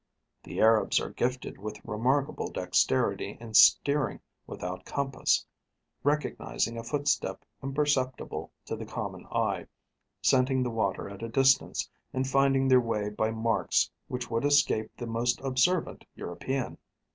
The 0.41 0.59
Arabs 0.59 0.99
are 0.99 1.11
gifted 1.11 1.59
with 1.59 1.79
remarkable 1.85 2.49
dexterity 2.49 3.37
in 3.39 3.53
steering 3.53 4.19
without 4.47 4.83
compass, 4.83 5.45
recognising 6.03 6.75
a 6.75 6.83
footstep 6.83 7.45
imperceptible 7.61 8.51
to 8.65 8.75
the 8.75 8.87
common 8.87 9.27
eye, 9.27 9.67
scenting 10.19 10.63
the 10.63 10.71
water 10.71 11.07
at 11.07 11.21
a 11.21 11.29
distance, 11.29 11.87
and 12.13 12.27
finding 12.27 12.67
their 12.67 12.81
way 12.81 13.11
by 13.11 13.29
marks 13.29 13.91
which 14.07 14.31
would 14.31 14.43
escape 14.43 14.89
the 14.97 15.05
most 15.05 15.39
observant 15.41 16.03
European. 16.15 16.79